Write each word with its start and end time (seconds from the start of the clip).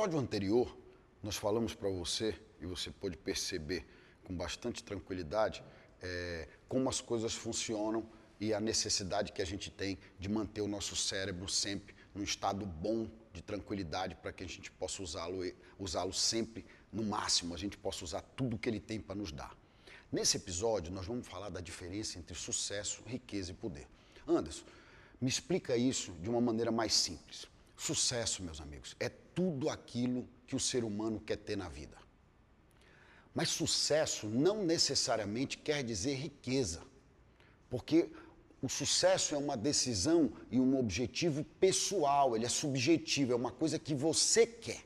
Episódio 0.00 0.18
anterior, 0.18 0.78
nós 1.22 1.36
falamos 1.36 1.74
para 1.74 1.90
você, 1.90 2.34
e 2.58 2.64
você 2.64 2.90
pôde 2.90 3.18
perceber 3.18 3.84
com 4.24 4.34
bastante 4.34 4.82
tranquilidade, 4.82 5.62
é, 6.00 6.48
como 6.66 6.88
as 6.88 7.02
coisas 7.02 7.34
funcionam 7.34 8.08
e 8.40 8.54
a 8.54 8.60
necessidade 8.60 9.30
que 9.30 9.42
a 9.42 9.44
gente 9.44 9.70
tem 9.70 9.98
de 10.18 10.26
manter 10.26 10.62
o 10.62 10.66
nosso 10.66 10.96
cérebro 10.96 11.46
sempre 11.50 11.94
num 12.14 12.22
estado 12.22 12.64
bom 12.64 13.10
de 13.34 13.42
tranquilidade 13.42 14.14
para 14.14 14.32
que 14.32 14.42
a 14.42 14.48
gente 14.48 14.70
possa 14.70 15.02
usá-lo 15.02 15.42
usá 15.78 16.10
sempre 16.14 16.64
no 16.90 17.02
máximo, 17.02 17.54
a 17.54 17.58
gente 17.58 17.76
possa 17.76 18.02
usar 18.02 18.22
tudo 18.34 18.56
que 18.56 18.70
ele 18.70 18.80
tem 18.80 18.98
para 18.98 19.14
nos 19.14 19.30
dar. 19.30 19.54
Nesse 20.10 20.38
episódio, 20.38 20.90
nós 20.90 21.04
vamos 21.04 21.28
falar 21.28 21.50
da 21.50 21.60
diferença 21.60 22.18
entre 22.18 22.34
sucesso, 22.34 23.02
riqueza 23.04 23.50
e 23.50 23.54
poder. 23.54 23.86
Anderson, 24.26 24.64
me 25.20 25.28
explica 25.28 25.76
isso 25.76 26.12
de 26.22 26.30
uma 26.30 26.40
maneira 26.40 26.72
mais 26.72 26.94
simples. 26.94 27.46
Sucesso, 27.76 28.42
meus 28.42 28.60
amigos, 28.60 28.94
é 29.00 29.10
tudo 29.40 29.70
aquilo 29.70 30.28
que 30.46 30.54
o 30.54 30.60
ser 30.60 30.84
humano 30.84 31.18
quer 31.18 31.38
ter 31.38 31.56
na 31.56 31.66
vida. 31.66 31.96
Mas 33.34 33.48
sucesso 33.48 34.26
não 34.26 34.62
necessariamente 34.62 35.56
quer 35.56 35.82
dizer 35.82 36.14
riqueza, 36.14 36.82
porque 37.70 38.10
o 38.60 38.68
sucesso 38.68 39.34
é 39.34 39.38
uma 39.38 39.56
decisão 39.56 40.30
e 40.50 40.60
um 40.60 40.78
objetivo 40.78 41.42
pessoal, 41.58 42.36
ele 42.36 42.44
é 42.44 42.50
subjetivo, 42.50 43.32
é 43.32 43.34
uma 43.34 43.50
coisa 43.50 43.78
que 43.78 43.94
você 43.94 44.46
quer. 44.46 44.84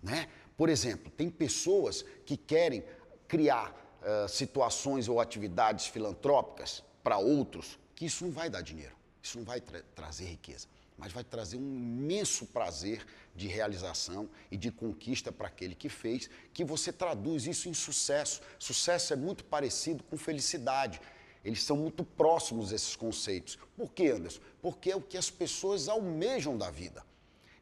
Né? 0.00 0.28
Por 0.56 0.68
exemplo, 0.68 1.10
tem 1.10 1.28
pessoas 1.28 2.04
que 2.24 2.36
querem 2.36 2.84
criar 3.26 3.74
uh, 4.00 4.28
situações 4.28 5.08
ou 5.08 5.18
atividades 5.18 5.86
filantrópicas 5.86 6.84
para 7.02 7.18
outros, 7.18 7.80
que 7.96 8.06
isso 8.06 8.24
não 8.24 8.30
vai 8.30 8.48
dar 8.48 8.60
dinheiro, 8.60 8.94
isso 9.20 9.38
não 9.38 9.44
vai 9.44 9.60
tra 9.60 9.82
trazer 9.96 10.26
riqueza, 10.26 10.68
mas 11.00 11.12
vai 11.12 11.24
trazer 11.24 11.56
um 11.56 11.76
imenso 11.76 12.44
prazer 12.44 13.06
de 13.34 13.48
realização 13.48 14.28
e 14.50 14.56
de 14.56 14.70
conquista 14.70 15.32
para 15.32 15.46
aquele 15.46 15.74
que 15.74 15.88
fez, 15.88 16.28
que 16.52 16.62
você 16.62 16.92
traduz 16.92 17.46
isso 17.46 17.70
em 17.70 17.74
sucesso. 17.74 18.42
Sucesso 18.58 19.14
é 19.14 19.16
muito 19.16 19.42
parecido 19.42 20.04
com 20.04 20.18
felicidade. 20.18 21.00
Eles 21.42 21.62
são 21.62 21.74
muito 21.74 22.04
próximos 22.04 22.70
esses 22.70 22.94
conceitos. 22.94 23.58
Por 23.74 23.92
quê, 23.92 24.08
Anderson? 24.08 24.42
Porque 24.60 24.90
é 24.90 24.96
o 24.96 25.00
que 25.00 25.16
as 25.16 25.30
pessoas 25.30 25.88
almejam 25.88 26.58
da 26.58 26.70
vida. 26.70 27.02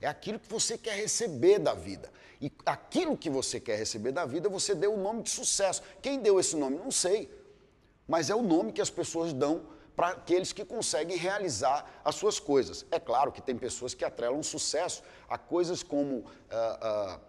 É 0.00 0.09
aquilo 0.09 0.41
que 0.41 0.50
você 0.50 0.77
quer 0.77 0.97
receber 0.97 1.61
da 1.61 1.75
vida. 1.75 2.11
E 2.41 2.50
aquilo 2.66 3.16
que 3.16 3.31
você 3.31 3.61
quer 3.61 3.78
receber 3.78 4.11
da 4.11 4.27
vida, 4.27 4.48
você 4.48 4.75
deu 4.75 4.94
o 4.94 5.00
nome 5.00 5.22
de 5.22 5.31
sucesso. 5.31 5.81
Quem 6.03 6.20
deu 6.20 6.41
esse 6.41 6.56
nome? 6.56 6.77
Não 6.77 6.91
sei. 6.91 7.31
Mas 8.09 8.31
é 8.31 8.34
o 8.34 8.42
nome 8.42 8.72
que 8.72 8.81
as 8.81 8.91
pessoas 8.91 9.33
dão 9.33 9.78
para 9.98 10.10
aqueles 10.10 10.52
que 10.52 10.64
conseguem 10.64 11.16
realizar 11.16 11.84
as 12.04 12.14
suas 12.14 12.38
coisas. 12.38 12.86
É 12.88 13.00
claro 13.00 13.32
que 13.32 13.42
tem 13.42 13.58
pessoas 13.58 13.94
que 13.94 14.04
atrelam 14.04 14.41
sucesso 14.44 15.02
a 15.28 15.36
coisas 15.36 15.82
como. 15.82 16.18
Uh, 16.18 17.16
uh, 17.16 17.20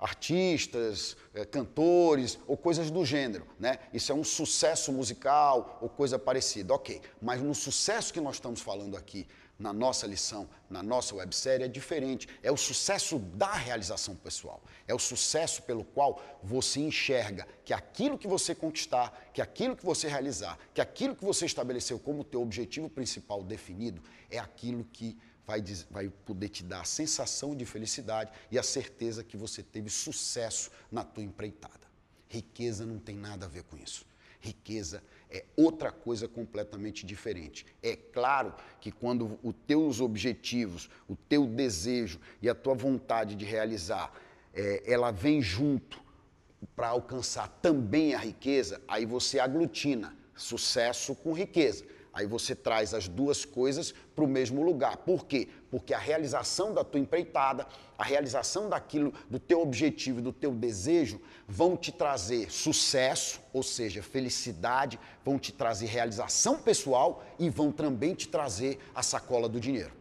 artistas, 0.00 1.16
eh, 1.34 1.44
cantores 1.44 2.38
ou 2.46 2.56
coisas 2.56 2.90
do 2.90 3.04
gênero, 3.04 3.46
né? 3.58 3.78
Isso 3.92 4.10
é 4.10 4.14
um 4.14 4.24
sucesso 4.24 4.90
musical 4.92 5.78
ou 5.82 5.88
coisa 5.88 6.18
parecida, 6.18 6.72
ok. 6.74 7.00
Mas 7.20 7.42
no 7.42 7.54
sucesso 7.54 8.12
que 8.12 8.20
nós 8.20 8.36
estamos 8.36 8.60
falando 8.60 8.96
aqui, 8.96 9.28
na 9.60 9.74
nossa 9.74 10.06
lição, 10.06 10.48
na 10.70 10.82
nossa 10.82 11.14
websérie, 11.14 11.64
é 11.66 11.68
diferente. 11.68 12.26
É 12.42 12.50
o 12.50 12.56
sucesso 12.56 13.18
da 13.18 13.52
realização 13.52 14.16
pessoal. 14.16 14.62
É 14.88 14.94
o 14.94 14.98
sucesso 14.98 15.62
pelo 15.64 15.84
qual 15.84 16.20
você 16.42 16.80
enxerga 16.80 17.46
que 17.62 17.74
aquilo 17.74 18.16
que 18.16 18.26
você 18.26 18.54
conquistar, 18.54 19.30
que 19.34 19.42
aquilo 19.42 19.76
que 19.76 19.84
você 19.84 20.08
realizar, 20.08 20.58
que 20.72 20.80
aquilo 20.80 21.14
que 21.14 21.24
você 21.24 21.44
estabeleceu 21.44 21.98
como 21.98 22.24
teu 22.24 22.40
objetivo 22.40 22.88
principal 22.88 23.42
definido, 23.42 24.02
é 24.30 24.38
aquilo 24.38 24.82
que 24.82 25.18
vai, 25.46 25.62
vai 25.90 26.08
poder 26.08 26.48
te 26.48 26.62
dar 26.62 26.82
a 26.82 26.84
sensação 26.84 27.56
de 27.56 27.64
felicidade 27.64 28.32
e 28.50 28.58
a 28.58 28.62
certeza 28.62 29.24
que 29.24 29.36
você 29.36 29.62
teve 29.62 29.90
sucesso 29.90 30.70
na 30.90 31.04
tua 31.04 31.22
empreitada. 31.22 31.88
Riqueza 32.28 32.86
não 32.86 32.98
tem 32.98 33.16
nada 33.16 33.46
a 33.46 33.48
ver 33.48 33.64
com 33.64 33.76
isso. 33.76 34.06
Riqueza 34.40 35.02
é 35.30 35.44
outra 35.56 35.92
coisa 35.92 36.26
completamente 36.26 37.04
diferente. 37.04 37.66
É 37.82 37.94
claro 37.94 38.54
que 38.80 38.90
quando 38.90 39.38
os 39.42 39.54
teus 39.66 40.00
objetivos, 40.00 40.88
o 41.08 41.14
teu 41.14 41.46
desejo 41.46 42.18
e 42.40 42.48
a 42.48 42.54
tua 42.54 42.74
vontade 42.74 43.34
de 43.34 43.44
realizar, 43.44 44.12
é, 44.54 44.82
ela 44.86 45.10
vem 45.10 45.42
junto 45.42 46.02
para 46.74 46.88
alcançar 46.88 47.48
também 47.60 48.14
a 48.14 48.18
riqueza, 48.18 48.80
aí 48.88 49.04
você 49.04 49.38
aglutina 49.38 50.16
sucesso 50.34 51.14
com 51.14 51.32
riqueza. 51.32 51.84
Aí 52.12 52.26
você 52.26 52.56
traz 52.56 52.92
as 52.92 53.06
duas 53.06 53.44
coisas 53.44 53.94
para 54.14 54.24
o 54.24 54.28
mesmo 54.28 54.62
lugar. 54.62 54.96
Por 54.98 55.26
quê? 55.26 55.48
Porque 55.70 55.94
a 55.94 55.98
realização 55.98 56.74
da 56.74 56.82
tua 56.82 56.98
empreitada, 56.98 57.66
a 57.96 58.02
realização 58.02 58.68
daquilo, 58.68 59.14
do 59.28 59.38
teu 59.38 59.60
objetivo, 59.62 60.20
do 60.20 60.32
teu 60.32 60.52
desejo, 60.52 61.20
vão 61.46 61.76
te 61.76 61.92
trazer 61.92 62.50
sucesso, 62.50 63.40
ou 63.52 63.62
seja, 63.62 64.02
felicidade, 64.02 64.98
vão 65.24 65.38
te 65.38 65.52
trazer 65.52 65.86
realização 65.86 66.58
pessoal 66.58 67.24
e 67.38 67.48
vão 67.48 67.70
também 67.70 68.14
te 68.14 68.26
trazer 68.26 68.78
a 68.92 69.02
sacola 69.02 69.48
do 69.48 69.60
dinheiro. 69.60 69.92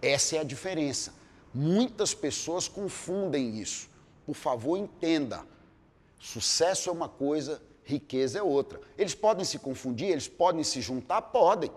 Essa 0.00 0.36
é 0.36 0.38
a 0.38 0.44
diferença. 0.44 1.14
Muitas 1.52 2.14
pessoas 2.14 2.68
confundem 2.68 3.58
isso. 3.58 3.88
Por 4.24 4.34
favor, 4.34 4.76
entenda. 4.76 5.44
Sucesso 6.18 6.88
é 6.88 6.92
uma 6.92 7.08
coisa, 7.08 7.60
riqueza 7.84 8.38
é 8.38 8.42
outra. 8.42 8.80
Eles 8.96 9.14
podem 9.14 9.44
se 9.44 9.58
confundir, 9.58 10.08
eles 10.08 10.26
podem 10.26 10.64
se 10.64 10.80
juntar, 10.80 11.22
podem, 11.22 11.70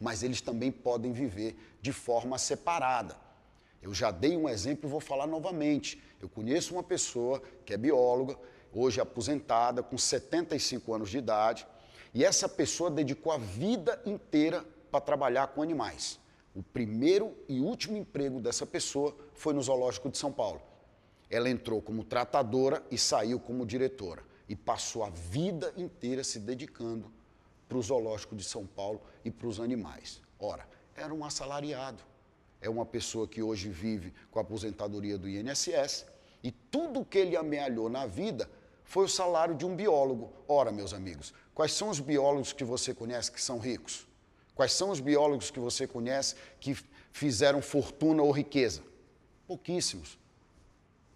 mas 0.00 0.22
eles 0.22 0.40
também 0.40 0.70
podem 0.70 1.12
viver 1.12 1.56
de 1.80 1.92
forma 1.92 2.36
separada. 2.36 3.16
Eu 3.80 3.94
já 3.94 4.10
dei 4.10 4.36
um 4.36 4.48
exemplo 4.48 4.88
e 4.88 4.90
vou 4.90 5.00
falar 5.00 5.26
novamente. 5.26 6.02
Eu 6.20 6.28
conheço 6.28 6.74
uma 6.74 6.82
pessoa 6.82 7.40
que 7.64 7.72
é 7.72 7.76
bióloga, 7.76 8.36
hoje 8.72 9.00
aposentada, 9.00 9.82
com 9.82 9.96
75 9.96 10.94
anos 10.94 11.10
de 11.10 11.18
idade, 11.18 11.66
e 12.14 12.24
essa 12.24 12.48
pessoa 12.48 12.90
dedicou 12.90 13.32
a 13.32 13.38
vida 13.38 14.00
inteira 14.04 14.64
para 14.90 15.00
trabalhar 15.00 15.48
com 15.48 15.62
animais. 15.62 16.20
O 16.54 16.62
primeiro 16.62 17.34
e 17.48 17.60
último 17.60 17.96
emprego 17.96 18.40
dessa 18.40 18.66
pessoa 18.66 19.16
foi 19.32 19.54
no 19.54 19.62
Zoológico 19.62 20.10
de 20.10 20.18
São 20.18 20.30
Paulo. 20.30 20.60
Ela 21.30 21.48
entrou 21.48 21.80
como 21.80 22.04
tratadora 22.04 22.84
e 22.90 22.98
saiu 22.98 23.40
como 23.40 23.64
diretora 23.64 24.31
e 24.52 24.56
passou 24.56 25.02
a 25.02 25.08
vida 25.08 25.72
inteira 25.78 26.22
se 26.22 26.38
dedicando 26.38 27.10
para 27.66 27.78
o 27.78 27.82
zoológico 27.82 28.36
de 28.36 28.44
São 28.44 28.66
Paulo 28.66 29.00
e 29.24 29.30
para 29.30 29.48
os 29.48 29.58
animais. 29.58 30.20
Ora, 30.38 30.68
era 30.94 31.14
um 31.14 31.24
assalariado. 31.24 32.02
É 32.60 32.68
uma 32.68 32.84
pessoa 32.84 33.26
que 33.26 33.42
hoje 33.42 33.70
vive 33.70 34.12
com 34.30 34.38
a 34.38 34.42
aposentadoria 34.42 35.16
do 35.16 35.26
INSS 35.26 36.04
e 36.44 36.52
tudo 36.52 37.02
que 37.02 37.16
ele 37.16 37.34
amealhou 37.34 37.88
na 37.88 38.04
vida 38.04 38.46
foi 38.84 39.06
o 39.06 39.08
salário 39.08 39.54
de 39.54 39.64
um 39.64 39.74
biólogo. 39.74 40.30
Ora, 40.46 40.70
meus 40.70 40.92
amigos, 40.92 41.32
quais 41.54 41.72
são 41.72 41.88
os 41.88 41.98
biólogos 41.98 42.52
que 42.52 42.62
você 42.62 42.92
conhece 42.92 43.32
que 43.32 43.40
são 43.40 43.58
ricos? 43.58 44.06
Quais 44.54 44.74
são 44.74 44.90
os 44.90 45.00
biólogos 45.00 45.50
que 45.50 45.58
você 45.58 45.86
conhece 45.86 46.34
que 46.60 46.76
fizeram 47.10 47.62
fortuna 47.62 48.22
ou 48.22 48.30
riqueza? 48.30 48.82
Pouquíssimos. 49.46 50.18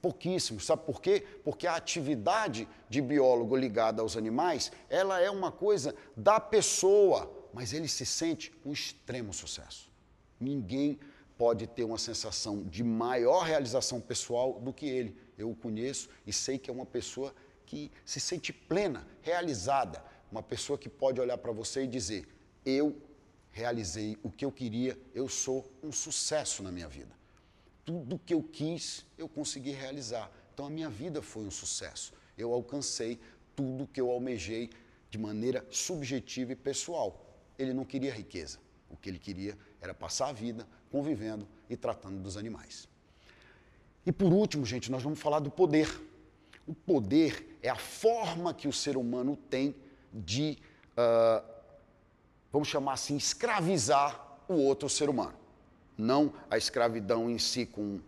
Pouquíssimos. 0.01 0.67
Sabe 0.67 0.85
por 0.85 1.01
quê? 1.01 1.25
Porque 1.45 1.67
a 1.67 1.75
atividade 1.75 2.69
de 2.89 3.01
biólogo 3.01 3.57
ligada 3.57 4.03
aos 4.03 4.17
animais, 4.17 4.71
ela 4.89 5.21
é 5.21 5.31
uma 5.31 5.51
coisa 5.51 5.95
da 6.17 6.39
pessoa, 6.39 7.33
mas 7.53 7.73
ele 7.73 7.89
se 7.89 8.05
sente 8.05 8.53
um 8.65 8.73
extremo 8.73 9.33
sucesso. 9.33 9.91
Ninguém 10.39 10.99
pode 11.37 11.67
ter 11.67 11.85
uma 11.85 11.99
sensação 11.99 12.63
de 12.65 12.85
maior 12.85 13.45
realização 13.45 14.01
pessoal 14.01 14.61
do 14.61 14.73
que 14.73 14.87
ele. 14.87 15.17
Eu 15.37 15.51
o 15.51 15.57
conheço 15.57 16.09
e 16.27 16.33
sei 16.33 16.59
que 16.59 16.71
é 16.71 16.73
uma 16.73 16.87
pessoa 16.87 17.35
que 17.65 17.91
se 18.05 18.21
sente 18.21 18.53
plena, 18.53 19.07
realizada, 19.23 20.03
uma 20.31 20.43
pessoa 20.43 20.79
que 20.79 20.89
pode 20.89 21.21
olhar 21.21 21.39
para 21.39 21.53
você 21.53 21.85
e 21.85 21.87
dizer: 21.87 22.29
Eu 22.65 22.97
realizei 23.51 24.17
o 24.23 24.31
que 24.31 24.45
eu 24.45 24.53
queria, 24.53 24.99
eu 25.15 25.29
sou 25.29 25.71
um 25.83 25.91
sucesso 25.91 26.63
na 26.63 26.71
minha 26.71 26.89
vida 26.89 27.16
tudo 27.87 28.19
que 28.19 28.35
eu 28.35 28.43
quis, 28.43 29.07
eu 29.17 29.29
consegui 29.29 29.71
realizar. 29.71 30.31
Então 30.53 30.67
a 30.67 30.71
minha 30.71 30.91
vida 30.91 31.23
foi 31.23 31.45
um 31.45 31.51
sucesso. 31.51 32.13
Eu 32.37 32.53
alcancei 32.53 33.19
tudo 33.55 33.87
que 33.87 34.01
eu 34.01 34.11
almejei 34.11 34.69
de 35.09 35.17
maneira 35.17 35.65
subjetiva 35.71 36.53
e 36.53 36.57
pessoal. 36.57 37.25
Ele 37.57 37.73
não 37.73 37.85
queria 37.85 38.13
riqueza. 38.13 38.59
O 38.91 38.97
que 38.97 39.09
ele 39.09 39.21
queria 39.21 39.57
era 39.81 39.95
passar 39.95 40.29
a 40.29 40.33
vida 40.33 40.67
convivendo 40.91 41.47
e 41.71 41.77
tratando 41.77 42.21
dos 42.21 42.37
animais. 42.37 42.89
E 44.05 44.11
por 44.11 44.33
último, 44.33 44.67
gente, 44.67 44.91
nós 44.91 45.03
vamos 45.03 45.21
falar 45.21 45.39
do 45.39 45.51
poder. 45.51 45.89
O 46.67 46.75
poder 46.75 47.59
é 47.63 47.69
a 47.69 47.77
forma 47.77 48.53
que 48.53 48.67
o 48.67 48.73
ser 48.73 48.97
humano 48.97 49.37
tem 49.49 49.75
de, 50.13 50.59
uh, 50.93 51.49
vamos 52.53 52.67
chamar 52.67 52.95
assim, 52.95 53.17
escravizar 53.17 54.41
o 54.49 54.55
outro 54.55 54.89
ser 54.89 55.09
humano 55.09 55.46
não 55.97 56.33
a 56.51 56.57
escravidão 56.57 57.31
em 57.31 57.39
si 57.39 57.67
com 57.67 58.01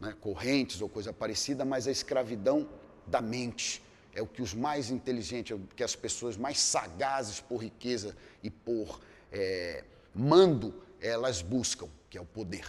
né, 0.00 0.14
correntes 0.20 0.80
ou 0.80 0.88
coisa 0.88 1.12
parecida, 1.12 1.64
mas 1.64 1.86
a 1.86 1.90
escravidão 1.90 2.68
da 3.06 3.20
mente. 3.20 3.82
É 4.12 4.20
o 4.20 4.26
que 4.26 4.42
os 4.42 4.54
mais 4.54 4.90
inteligentes, 4.90 5.52
é 5.52 5.54
o 5.54 5.60
que 5.76 5.84
as 5.84 5.94
pessoas 5.94 6.36
mais 6.36 6.58
sagazes 6.58 7.40
por 7.40 7.62
riqueza 7.62 8.16
e 8.42 8.50
por 8.50 9.00
é, 9.30 9.84
mando, 10.14 10.74
elas 11.00 11.42
buscam, 11.42 11.88
que 12.08 12.18
é 12.18 12.20
o 12.20 12.26
poder. 12.26 12.66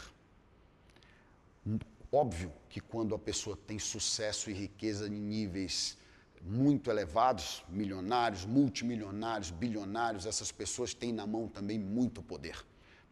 Óbvio 2.11 2.51
que 2.69 2.79
quando 2.79 3.15
a 3.15 3.19
pessoa 3.19 3.57
tem 3.57 3.79
sucesso 3.79 4.51
e 4.51 4.53
riqueza 4.53 5.07
em 5.07 5.11
níveis 5.11 5.97
muito 6.43 6.89
elevados, 6.89 7.63
milionários, 7.69 8.45
multimilionários, 8.45 9.51
bilionários, 9.51 10.25
essas 10.25 10.51
pessoas 10.51 10.93
têm 10.93 11.13
na 11.13 11.25
mão 11.25 11.47
também 11.47 11.79
muito 11.79 12.21
poder, 12.21 12.63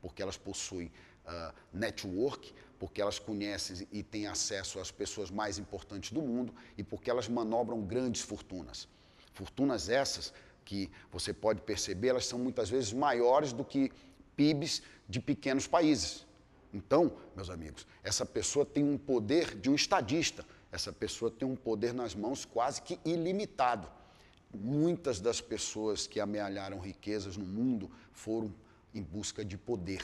porque 0.02 0.22
elas 0.22 0.38
possuem 0.38 0.92
uh, 1.30 1.54
network, 1.72 2.54
porque 2.78 3.02
elas 3.02 3.20
conhecem 3.20 3.88
e 3.92 4.02
têm 4.02 4.28
acesso 4.28 4.80
às 4.80 4.90
pessoas 4.90 5.30
mais 5.30 5.58
importantes 5.58 6.12
do 6.12 6.22
mundo 6.22 6.54
e 6.78 6.84
porque 6.84 7.10
elas 7.10 7.28
manobram 7.28 7.82
grandes 7.82 8.22
fortunas. 8.22 8.88
Fortunas 9.34 9.90
essas 9.90 10.34
que 10.66 10.90
você 11.12 11.34
pode 11.34 11.62
perceber, 11.62 12.10
elas 12.10 12.26
são 12.26 12.40
muitas 12.40 12.70
vezes 12.70 12.94
maiores 12.94 13.54
do 13.54 13.64
que 13.64 13.92
PIBs 14.36 14.82
de 15.08 15.20
pequenos 15.20 15.68
países. 15.68 16.26
Então, 16.74 17.18
meus 17.36 17.50
amigos, 17.50 17.88
essa 18.04 18.26
pessoa 18.26 18.66
tem 18.66 18.84
um 18.84 18.98
poder 18.98 19.56
de 19.56 19.70
um 19.70 19.76
estadista, 19.76 20.46
essa 20.72 20.94
pessoa 20.94 21.32
tem 21.32 21.48
um 21.48 21.56
poder 21.56 21.94
nas 21.94 22.14
mãos 22.14 22.46
quase 22.46 22.82
que 22.82 23.00
ilimitado. 23.04 23.90
Muitas 24.54 25.20
das 25.20 25.42
pessoas 25.42 26.06
que 26.06 26.20
amealharam 26.20 26.80
riquezas 26.80 27.36
no 27.36 27.46
mundo 27.46 27.90
foram 28.12 28.54
em 28.94 29.02
busca 29.02 29.44
de 29.44 29.58
poder. 29.58 30.04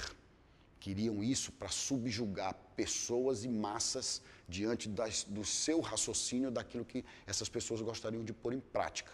Queriam 0.85 1.23
isso 1.23 1.51
para 1.51 1.67
subjugar 1.67 2.53
pessoas 2.75 3.43
e 3.43 3.49
massas 3.49 4.21
diante 4.47 4.87
das, 4.87 5.23
do 5.23 5.43
seu 5.43 5.79
raciocínio, 5.81 6.51
daquilo 6.51 6.85
que 6.85 7.03
essas 7.25 7.49
pessoas 7.49 7.81
gostariam 7.81 8.23
de 8.23 8.31
pôr 8.31 8.53
em 8.53 8.59
prática. 8.59 9.11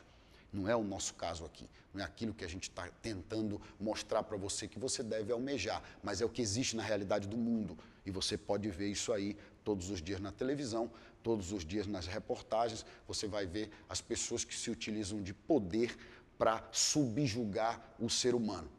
Não 0.52 0.68
é 0.68 0.76
o 0.76 0.84
nosso 0.84 1.14
caso 1.14 1.46
aqui. 1.46 1.70
Não 1.94 2.02
é 2.02 2.04
aquilo 2.04 2.34
que 2.34 2.44
a 2.44 2.48
gente 2.50 2.64
está 2.64 2.90
tentando 3.02 3.62
mostrar 3.80 4.22
para 4.24 4.36
você 4.36 4.68
que 4.68 4.78
você 4.78 5.02
deve 5.02 5.32
almejar, 5.32 5.82
mas 6.04 6.20
é 6.20 6.26
o 6.26 6.30
que 6.30 6.42
existe 6.42 6.76
na 6.76 6.84
realidade 6.84 7.26
do 7.26 7.38
mundo. 7.38 7.78
E 8.06 8.12
você 8.12 8.38
pode 8.38 8.70
ver 8.70 8.90
isso 8.90 9.14
aí 9.14 9.38
todos 9.64 9.90
os 9.90 10.02
dias 10.02 10.20
na 10.20 10.34
televisão, 10.34 10.92
todos 11.24 11.54
os 11.54 11.64
dias 11.64 11.88
nas 11.88 12.06
reportagens. 12.06 12.86
Você 13.08 13.30
vai 13.30 13.46
ver 13.46 13.72
as 13.88 14.02
pessoas 14.02 14.44
que 14.44 14.54
se 14.54 14.70
utilizam 14.70 15.24
de 15.24 15.34
poder 15.34 15.98
para 16.38 16.68
subjugar 16.70 17.96
o 17.98 18.10
ser 18.10 18.36
humano. 18.36 18.70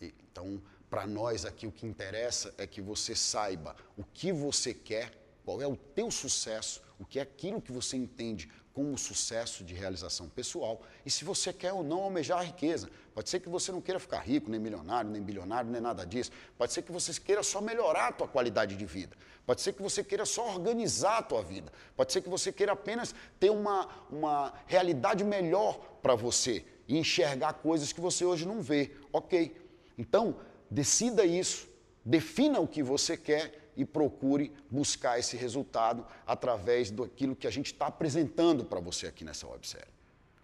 Então, 0.00 0.60
para 0.90 1.06
nós 1.06 1.46
aqui 1.46 1.66
o 1.66 1.72
que 1.72 1.86
interessa 1.86 2.52
é 2.58 2.66
que 2.66 2.82
você 2.82 3.14
saiba 3.14 3.76
o 3.96 4.02
que 4.02 4.32
você 4.32 4.74
quer, 4.74 5.12
qual 5.44 5.62
é 5.62 5.66
o 5.66 5.76
teu 5.76 6.10
sucesso, 6.10 6.82
o 6.98 7.06
que 7.06 7.20
é 7.20 7.22
aquilo 7.22 7.62
que 7.62 7.70
você 7.70 7.96
entende 7.96 8.50
como 8.74 8.96
sucesso 8.98 9.64
de 9.64 9.74
realização 9.74 10.28
pessoal 10.28 10.82
e 11.04 11.10
se 11.10 11.24
você 11.24 11.52
quer 11.52 11.72
ou 11.72 11.82
não 11.82 12.02
almejar 12.02 12.38
a 12.38 12.42
riqueza. 12.42 12.88
Pode 13.14 13.28
ser 13.28 13.40
que 13.40 13.48
você 13.48 13.70
não 13.70 13.80
queira 13.80 13.98
ficar 13.98 14.20
rico, 14.20 14.50
nem 14.50 14.60
milionário, 14.60 15.10
nem 15.10 15.22
bilionário, 15.22 15.70
nem 15.70 15.80
nada 15.80 16.04
disso. 16.04 16.30
Pode 16.56 16.72
ser 16.72 16.82
que 16.82 16.92
você 16.92 17.12
queira 17.20 17.42
só 17.42 17.60
melhorar 17.60 18.08
a 18.08 18.12
tua 18.12 18.28
qualidade 18.28 18.76
de 18.76 18.86
vida. 18.86 19.16
Pode 19.44 19.60
ser 19.60 19.72
que 19.72 19.82
você 19.82 20.04
queira 20.04 20.24
só 20.24 20.48
organizar 20.54 21.18
a 21.18 21.22
tua 21.22 21.42
vida. 21.42 21.72
Pode 21.96 22.12
ser 22.12 22.20
que 22.20 22.28
você 22.28 22.52
queira 22.52 22.72
apenas 22.72 23.14
ter 23.38 23.50
uma, 23.50 23.88
uma 24.10 24.54
realidade 24.66 25.24
melhor 25.24 25.78
para 26.02 26.14
você 26.14 26.64
e 26.86 26.96
enxergar 26.96 27.54
coisas 27.54 27.92
que 27.92 28.00
você 28.00 28.24
hoje 28.24 28.46
não 28.46 28.62
vê. 28.62 28.92
Ok. 29.12 29.56
Então, 29.98 30.36
decida 30.70 31.24
isso, 31.24 31.68
defina 32.04 32.60
o 32.60 32.68
que 32.68 32.82
você 32.82 33.16
quer 33.16 33.70
e 33.76 33.84
procure 33.84 34.52
buscar 34.70 35.18
esse 35.18 35.36
resultado 35.36 36.06
através 36.26 36.90
daquilo 36.90 37.36
que 37.36 37.46
a 37.46 37.50
gente 37.50 37.72
está 37.72 37.86
apresentando 37.86 38.64
para 38.64 38.80
você 38.80 39.06
aqui 39.06 39.24
nessa 39.24 39.46
websérie. 39.46 39.99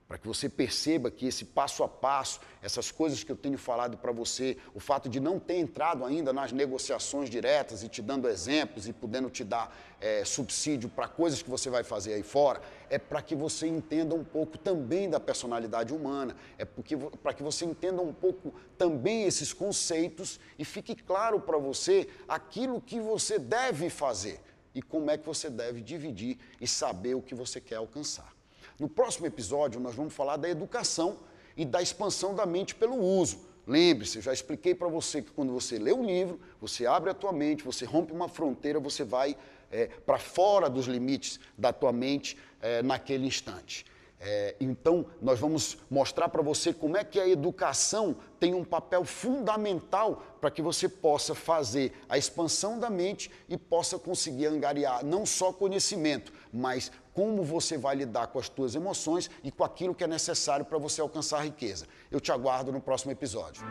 Para 0.08 0.18
que 0.18 0.26
você 0.28 0.48
perceba 0.48 1.10
que 1.10 1.26
esse 1.26 1.44
passo 1.44 1.82
a 1.82 1.88
passo, 1.88 2.38
essas 2.62 2.92
coisas 2.92 3.24
que 3.24 3.32
eu 3.32 3.36
tenho 3.36 3.58
falado 3.58 3.98
para 3.98 4.12
você, 4.12 4.56
o 4.72 4.78
fato 4.78 5.08
de 5.08 5.18
não 5.18 5.40
ter 5.40 5.56
entrado 5.56 6.04
ainda 6.04 6.32
nas 6.32 6.52
negociações 6.52 7.28
diretas 7.28 7.82
e 7.82 7.88
te 7.88 8.00
dando 8.00 8.28
exemplos 8.28 8.86
e 8.86 8.92
podendo 8.92 9.28
te 9.28 9.42
dar 9.42 9.76
é, 10.00 10.24
subsídio 10.24 10.88
para 10.88 11.08
coisas 11.08 11.42
que 11.42 11.50
você 11.50 11.68
vai 11.68 11.82
fazer 11.82 12.14
aí 12.14 12.22
fora, 12.22 12.62
é 12.88 12.98
para 12.98 13.20
que 13.20 13.34
você 13.34 13.66
entenda 13.66 14.14
um 14.14 14.22
pouco 14.22 14.56
também 14.56 15.10
da 15.10 15.18
personalidade 15.18 15.92
humana, 15.92 16.36
é 16.56 16.64
para 16.64 17.34
que 17.34 17.42
você 17.42 17.64
entenda 17.64 18.00
um 18.00 18.12
pouco 18.12 18.54
também 18.78 19.24
esses 19.24 19.52
conceitos 19.52 20.38
e 20.56 20.64
fique 20.64 20.94
claro 20.94 21.40
para 21.40 21.58
você 21.58 22.08
aquilo 22.28 22.80
que 22.80 23.00
você 23.00 23.40
deve 23.40 23.90
fazer 23.90 24.40
e 24.72 24.80
como 24.80 25.10
é 25.10 25.18
que 25.18 25.26
você 25.26 25.50
deve 25.50 25.80
dividir 25.80 26.38
e 26.60 26.68
saber 26.68 27.14
o 27.14 27.22
que 27.22 27.34
você 27.34 27.60
quer 27.60 27.76
alcançar. 27.76 28.35
No 28.78 28.88
próximo 28.88 29.26
episódio, 29.26 29.80
nós 29.80 29.94
vamos 29.94 30.14
falar 30.14 30.36
da 30.36 30.48
educação 30.48 31.18
e 31.56 31.64
da 31.64 31.80
expansão 31.80 32.34
da 32.34 32.44
mente 32.44 32.74
pelo 32.74 32.96
uso. 32.96 33.38
Lembre-se, 33.66 34.20
já 34.20 34.32
expliquei 34.32 34.74
para 34.74 34.86
você 34.86 35.20
que 35.20 35.30
quando 35.32 35.52
você 35.52 35.78
lê 35.78 35.92
um 35.92 36.04
livro, 36.04 36.38
você 36.60 36.86
abre 36.86 37.10
a 37.10 37.14
tua 37.14 37.32
mente, 37.32 37.64
você 37.64 37.84
rompe 37.84 38.12
uma 38.12 38.28
fronteira, 38.28 38.78
você 38.78 39.02
vai 39.02 39.36
é, 39.70 39.86
para 39.86 40.18
fora 40.18 40.70
dos 40.70 40.86
limites 40.86 41.40
da 41.58 41.72
tua 41.72 41.92
mente 41.92 42.38
é, 42.60 42.82
naquele 42.82 43.26
instante. 43.26 43.84
É, 44.18 44.56
então, 44.58 45.06
nós 45.20 45.38
vamos 45.38 45.78
mostrar 45.90 46.28
para 46.28 46.42
você 46.42 46.72
como 46.72 46.96
é 46.96 47.04
que 47.04 47.20
a 47.20 47.28
educação 47.28 48.16
tem 48.40 48.54
um 48.54 48.64
papel 48.64 49.04
fundamental 49.04 50.22
para 50.40 50.50
que 50.50 50.62
você 50.62 50.88
possa 50.88 51.34
fazer 51.34 51.92
a 52.08 52.16
expansão 52.16 52.78
da 52.78 52.88
mente 52.88 53.30
e 53.48 53.56
possa 53.56 53.98
conseguir 53.98 54.46
angariar 54.46 55.04
não 55.04 55.26
só 55.26 55.52
conhecimento, 55.52 56.32
mas 56.52 56.90
como 57.12 57.42
você 57.44 57.76
vai 57.78 57.96
lidar 57.96 58.28
com 58.28 58.38
as 58.38 58.46
suas 58.54 58.74
emoções 58.74 59.30
e 59.42 59.50
com 59.50 59.64
aquilo 59.64 59.94
que 59.94 60.04
é 60.04 60.06
necessário 60.06 60.64
para 60.64 60.78
você 60.78 61.00
alcançar 61.00 61.38
a 61.38 61.42
riqueza. 61.42 61.86
Eu 62.10 62.20
te 62.20 62.32
aguardo 62.32 62.72
no 62.72 62.80
próximo 62.80 63.12
episódio. 63.12 63.62